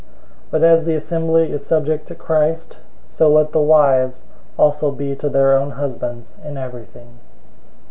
[0.45, 4.25] 005:024 But as the assembly is subject to Christ, so let the wives
[4.57, 7.19] also be to their own husbands in everything.